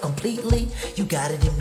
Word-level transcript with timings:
completely. 0.00 0.68
You 0.96 1.04
got 1.04 1.30
it 1.30 1.44
in 1.46 1.57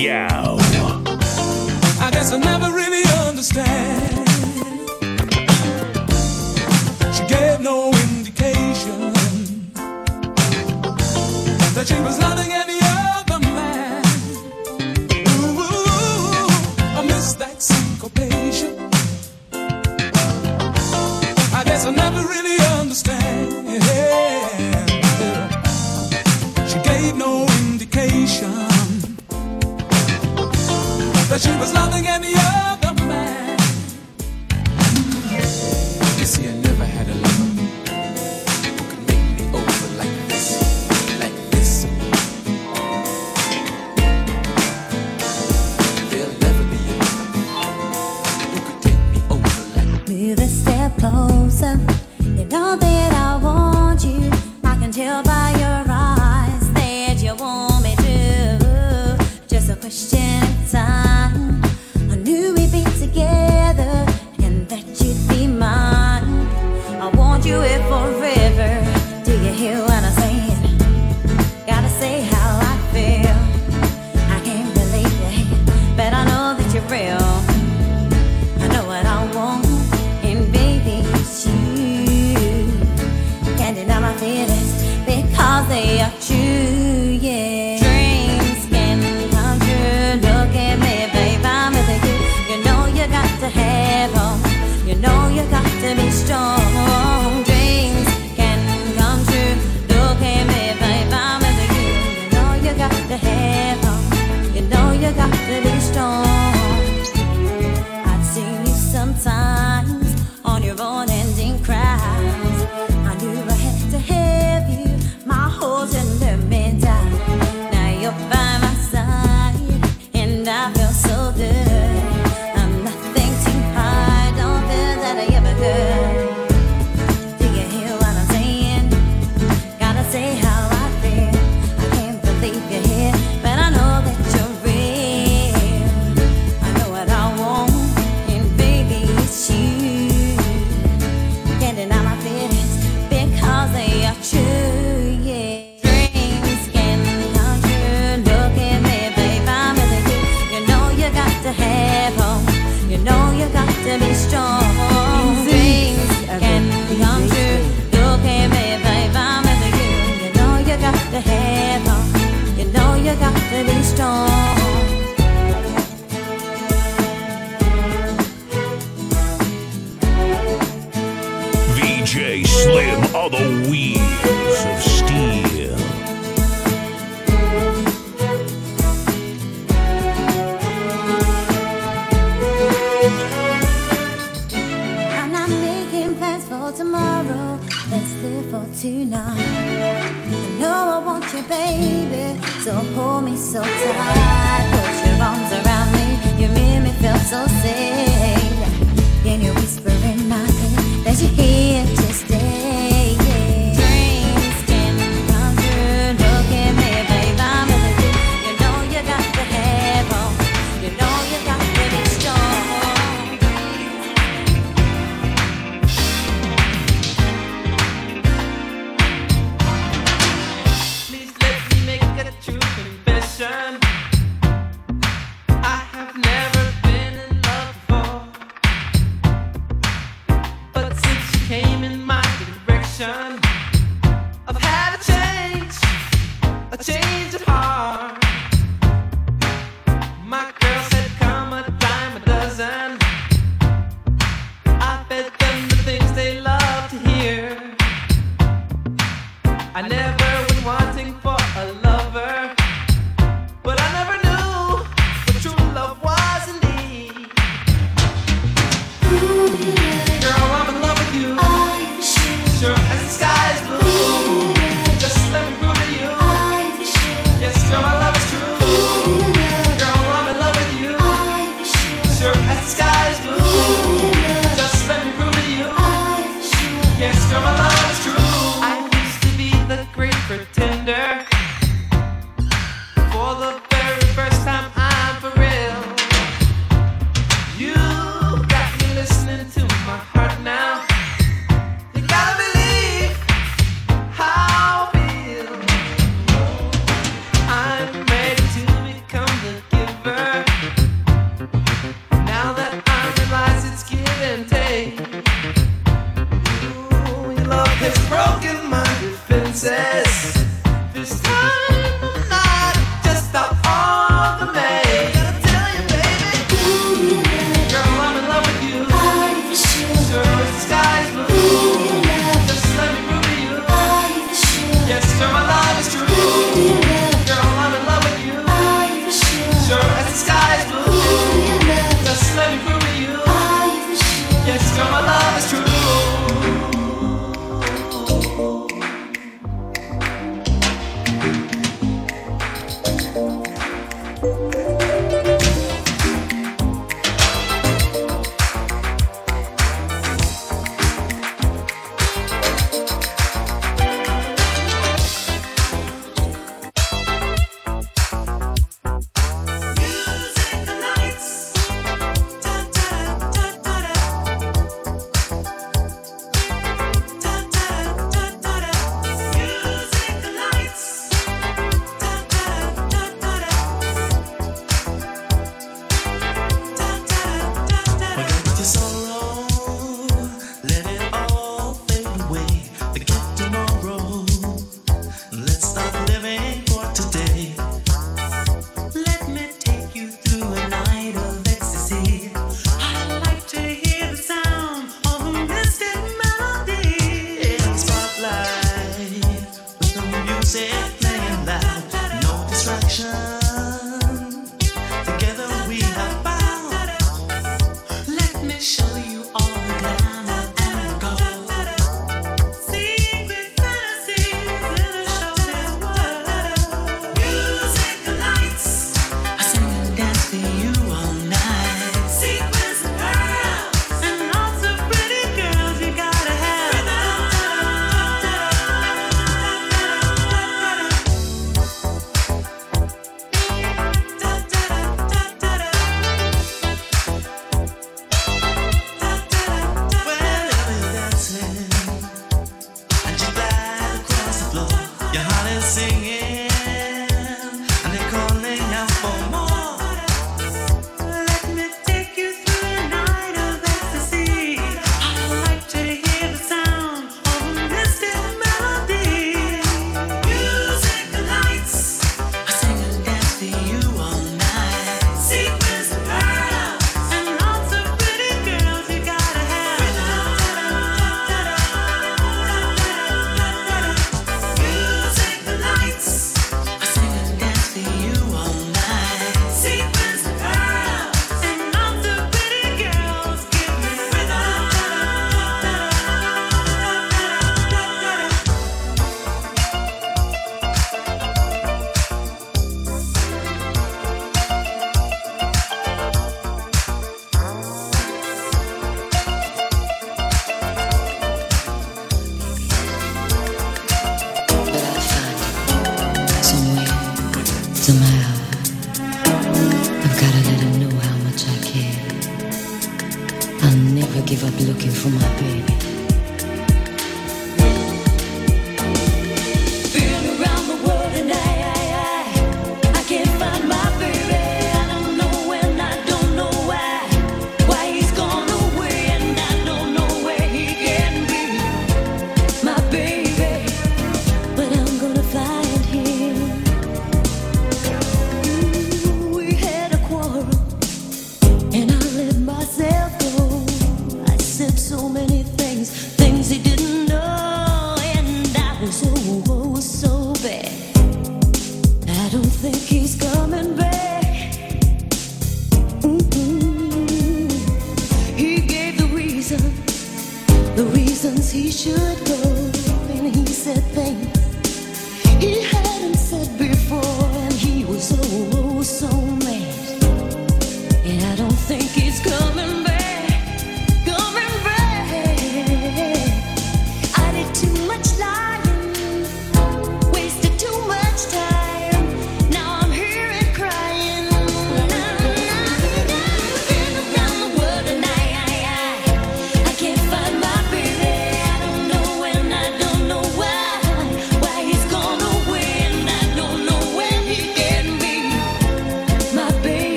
Yeah, 0.00 0.56
I 2.00 2.10
guess 2.10 2.32
I 2.32 2.38
never 2.38 2.72
really 2.72 3.02
understand. 3.28 4.28
She 7.14 7.22
gave 7.26 7.60
no 7.60 7.90
indication 8.08 9.12
that 11.74 11.84
she 11.86 12.00
was 12.00 12.18
loving 12.18 12.50
anyone. 12.50 12.69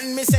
When 0.00 0.14
me 0.14 0.22
sing. 0.22 0.37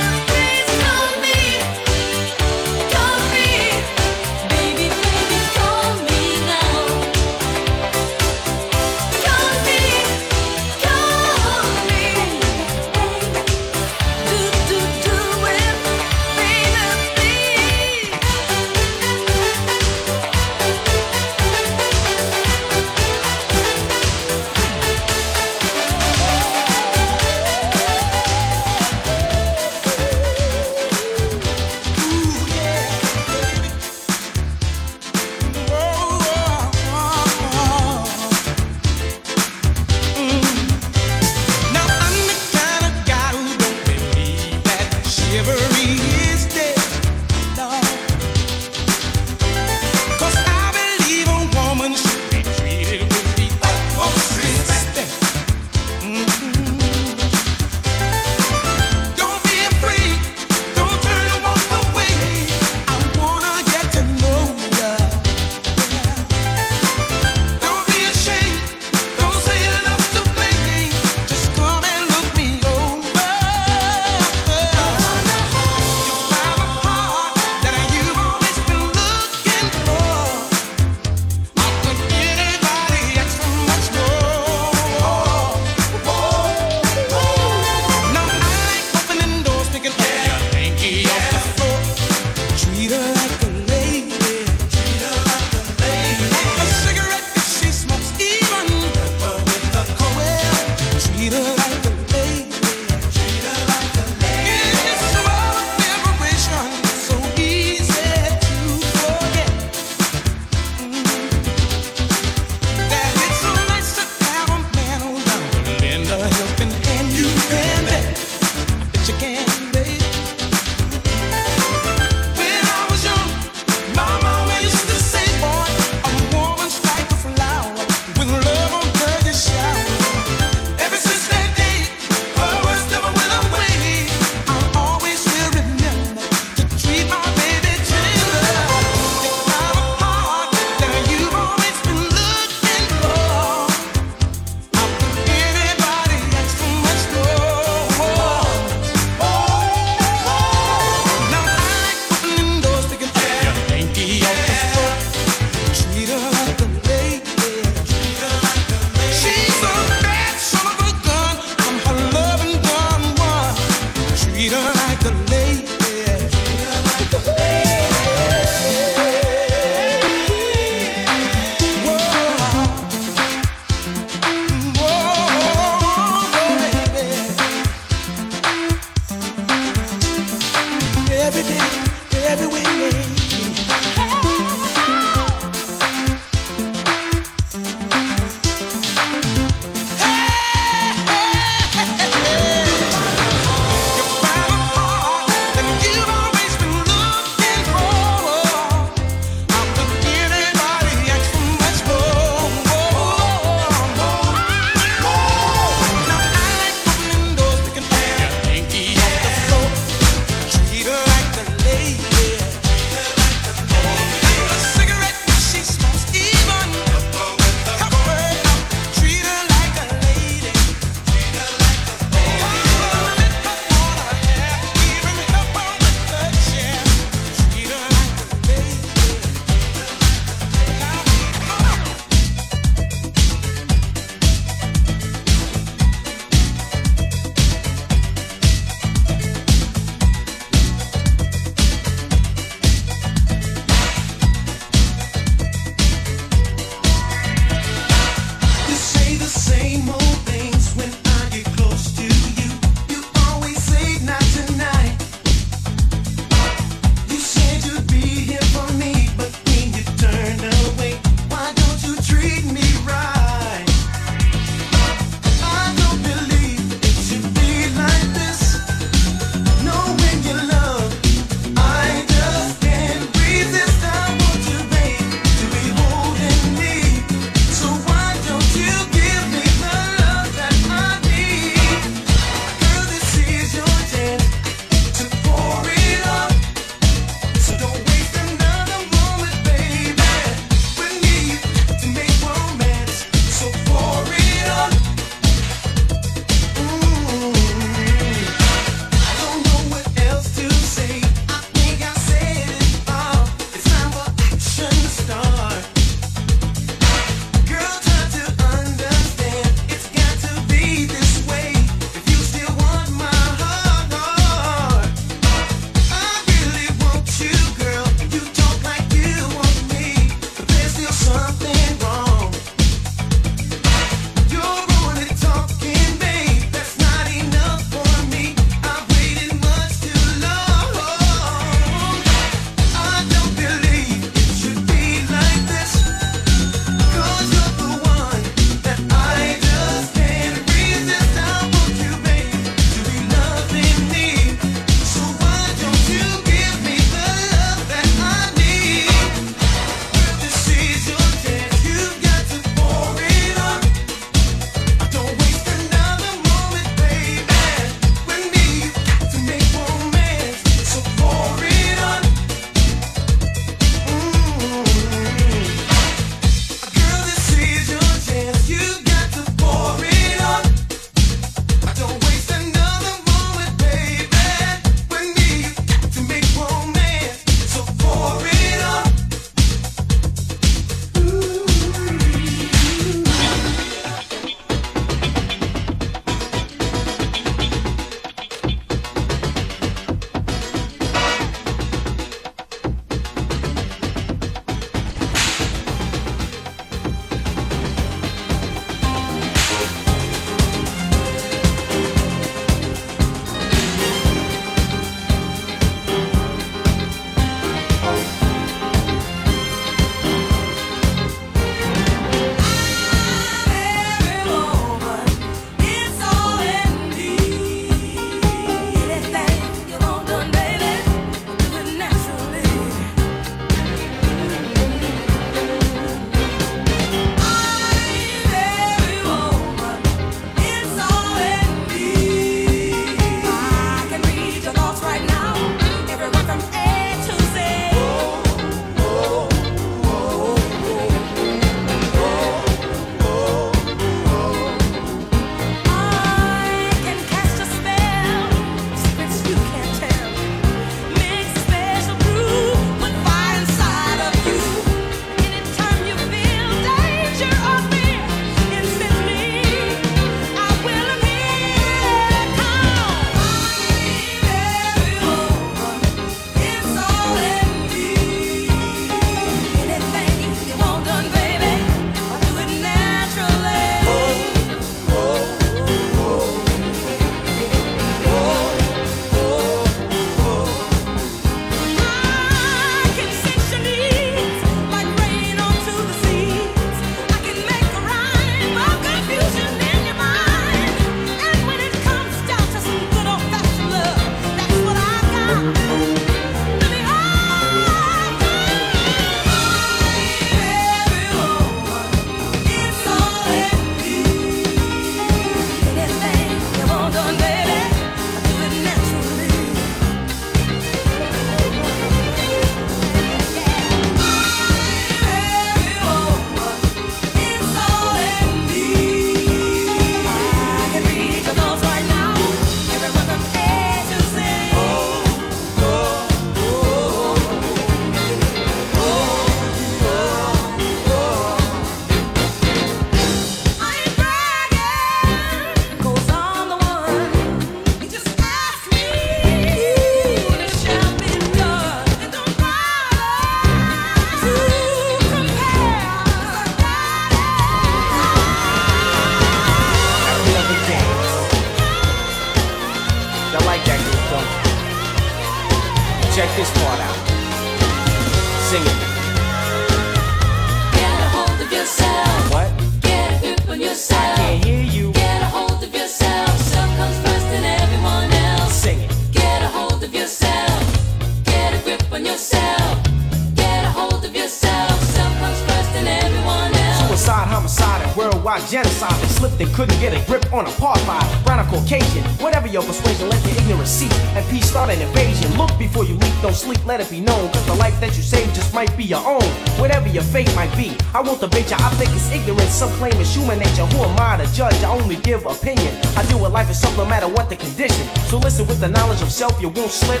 I 590.94 591.00
won't 591.00 591.20
debate 591.20 591.50
ya, 591.50 591.56
I 591.58 591.70
think 591.74 591.90
it's 591.90 592.08
ignorance. 592.12 592.54
Some 592.54 592.70
claim 592.78 592.94
it's 593.00 593.12
human 593.16 593.40
nature. 593.40 593.66
Who 593.66 593.82
am 593.82 593.98
I 593.98 594.22
to 594.22 594.32
judge? 594.32 594.54
I 594.62 594.70
only 594.70 594.94
give 595.02 595.26
opinion. 595.26 595.74
I 595.98 596.06
deal 596.06 596.22
with 596.22 596.30
life 596.30 596.48
itself 596.48 596.76
no 596.76 596.86
matter 596.86 597.08
what 597.08 597.28
the 597.28 597.34
condition. 597.34 597.84
So 598.06 598.18
listen 598.18 598.46
with 598.46 598.60
the 598.60 598.68
knowledge 598.68 599.02
of 599.02 599.10
self, 599.10 599.34
you 599.42 599.48
won't 599.48 599.72
slip. 599.72 600.00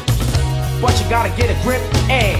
But 0.80 0.94
you 1.02 1.10
gotta 1.10 1.34
get 1.34 1.50
a 1.50 1.60
grip 1.64 1.82
and 2.08 2.33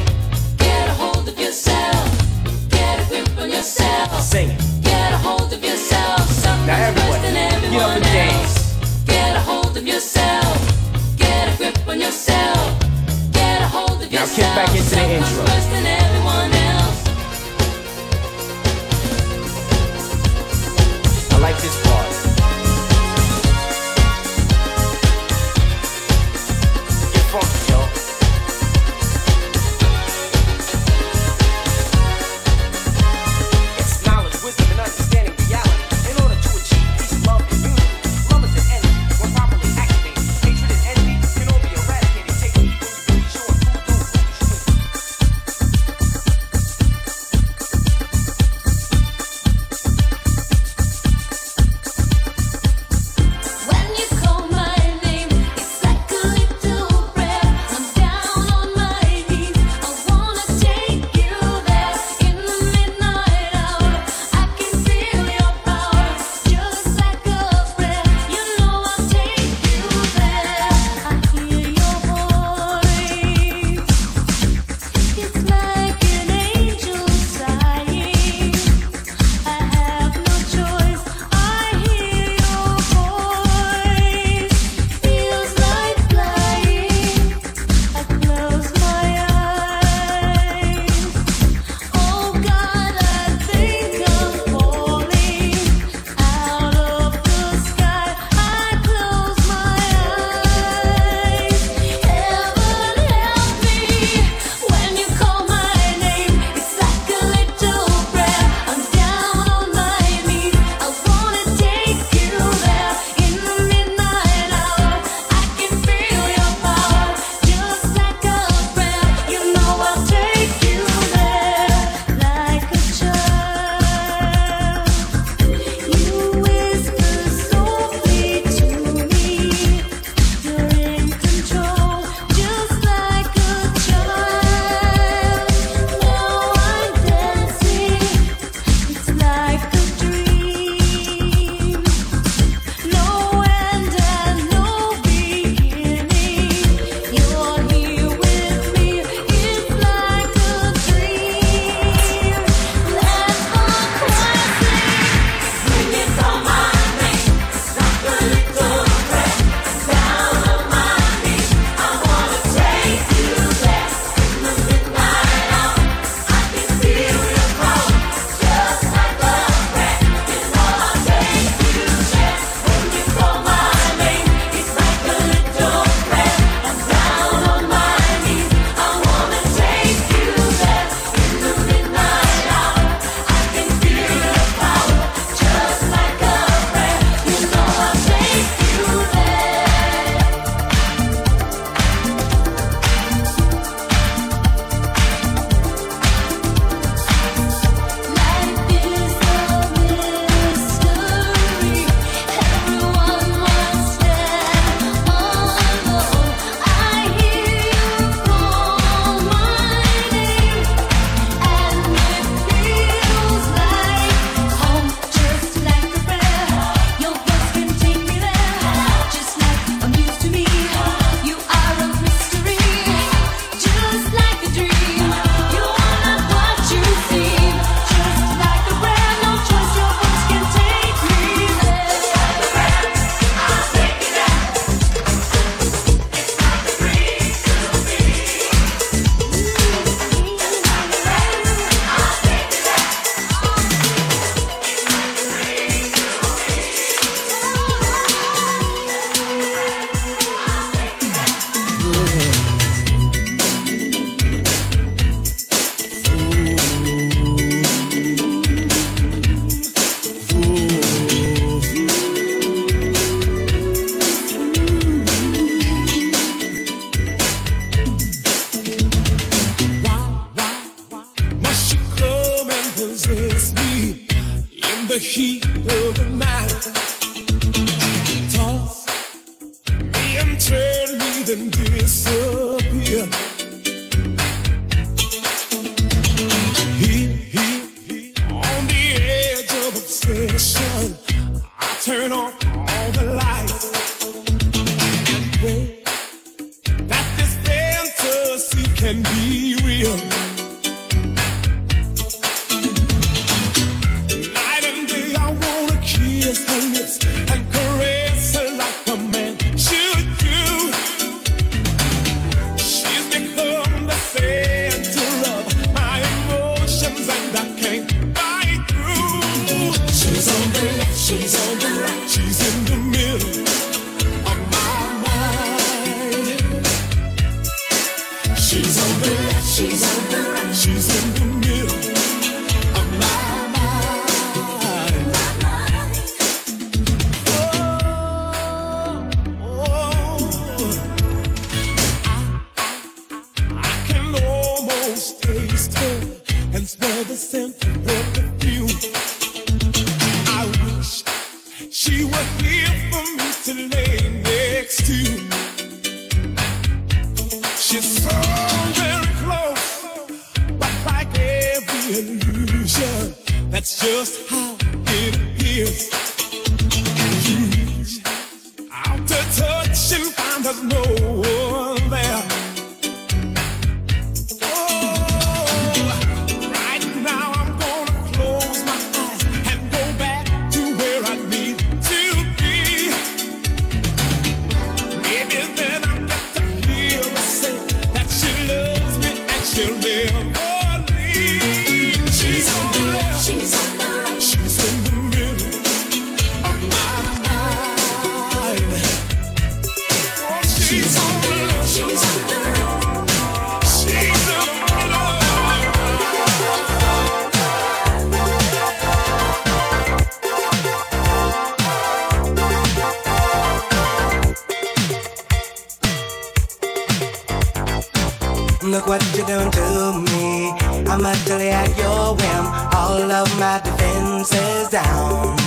down. 424.75 425.39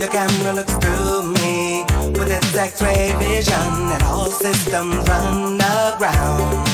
Your 0.00 0.08
camera 0.08 0.54
looks 0.54 0.72
through 0.76 1.34
me 1.36 1.84
with 2.16 2.30
its 2.30 2.56
X-ray 2.56 3.12
vision, 3.18 3.72
and 3.92 4.02
all 4.04 4.30
systems 4.30 4.96
run 5.06 5.60
aground. 5.60 6.66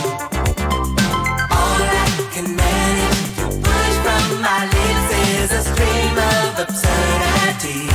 All 1.59 1.81
I 1.83 2.07
can 2.33 2.55
manage 2.55 3.23
to 3.39 3.47
push 3.67 3.95
from 4.05 4.25
my 4.41 4.61
lips 4.75 5.09
is 5.35 5.51
a 5.51 5.63
stream 5.71 6.17
of 6.35 6.49
absurdity. 6.65 7.91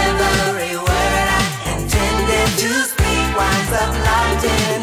Every 0.00 0.74
word 0.88 1.26
I 1.36 1.44
intended 1.76 2.48
to 2.62 2.70
speak 2.92 3.26
winds 3.36 3.72
up 3.82 3.92
locked 4.08 4.44
in. 4.44 4.75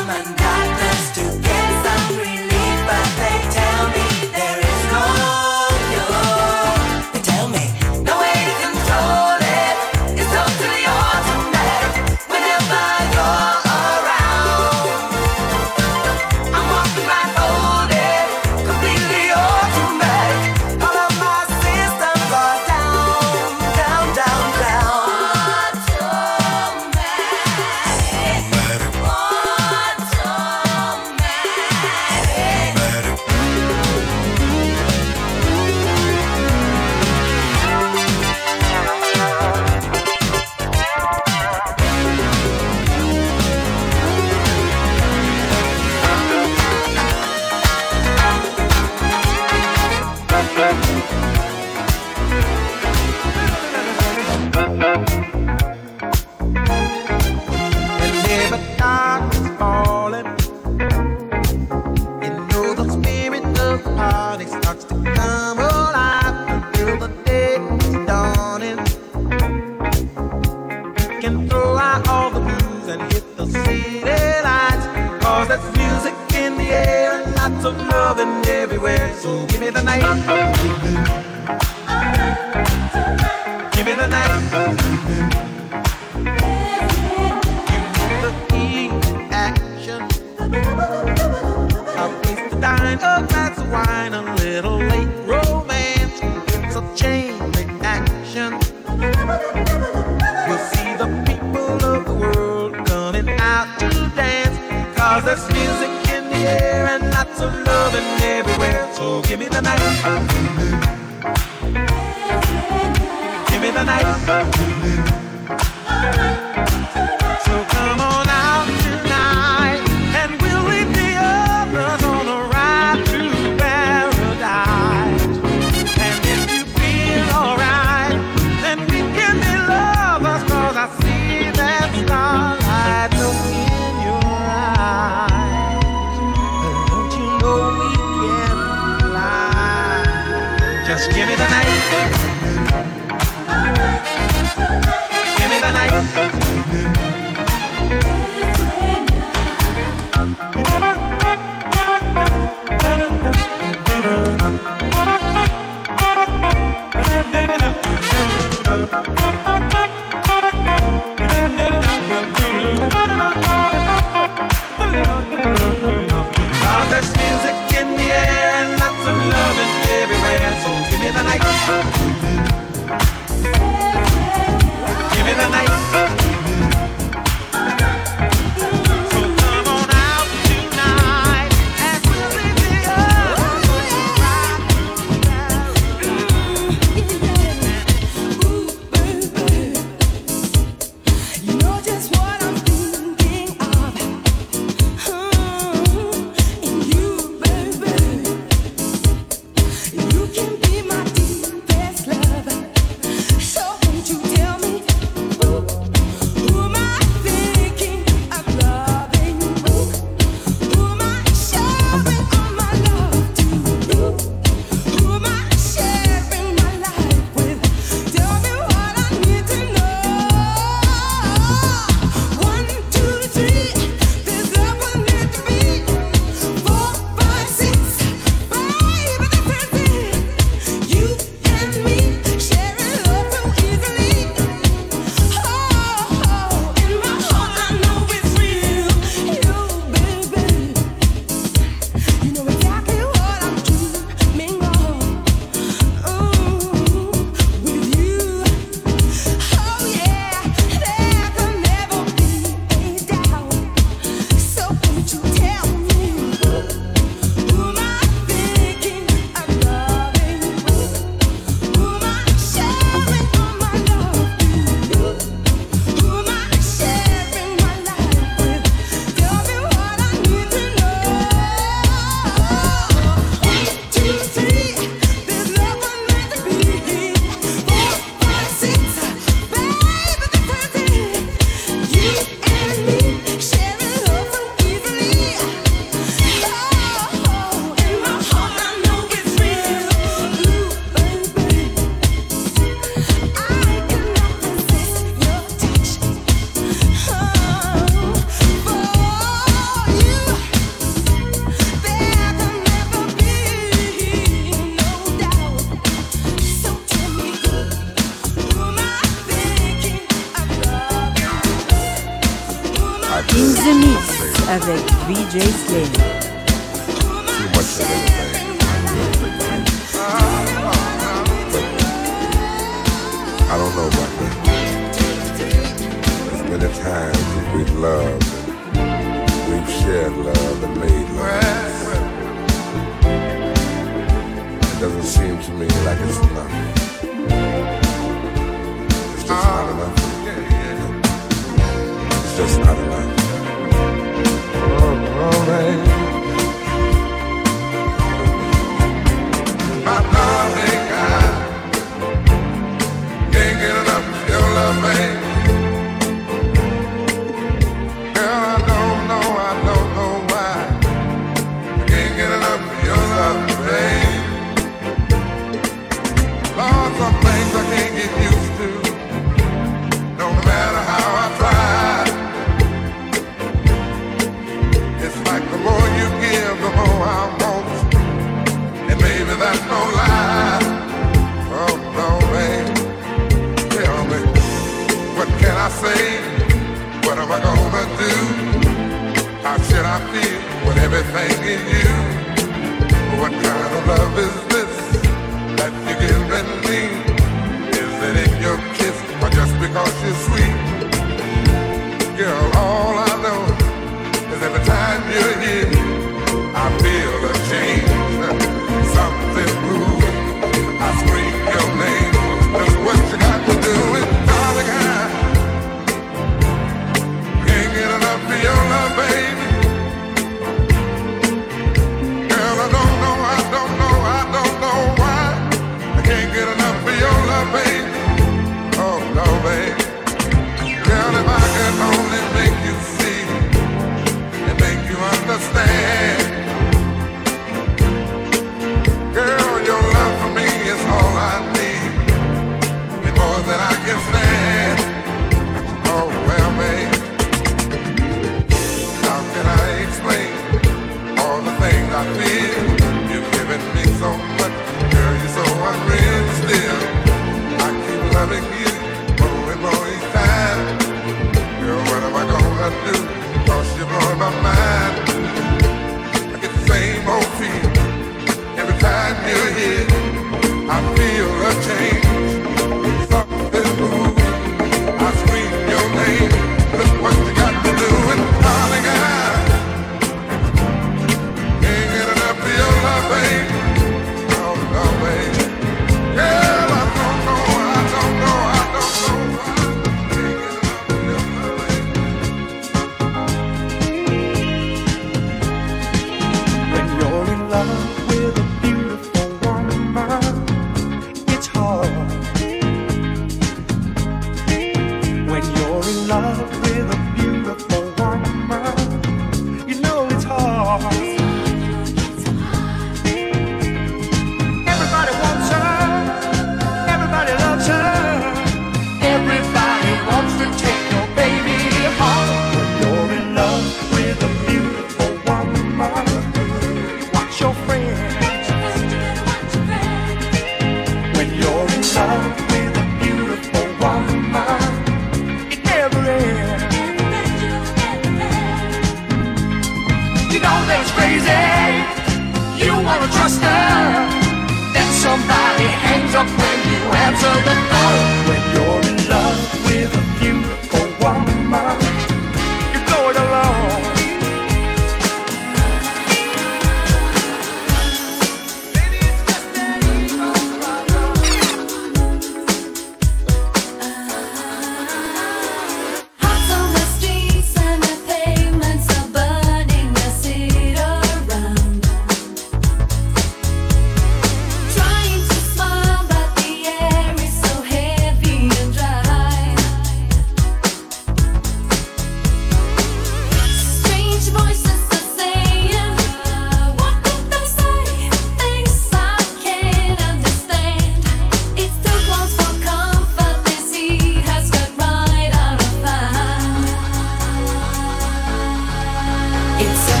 It's 599.63 600.00